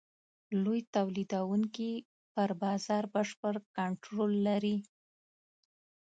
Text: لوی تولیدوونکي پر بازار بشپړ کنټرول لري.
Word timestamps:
لوی 0.63 0.81
تولیدوونکي 0.95 1.91
پر 2.33 2.49
بازار 2.63 3.03
بشپړ 3.13 3.55
کنټرول 3.77 4.31
لري. 4.47 4.77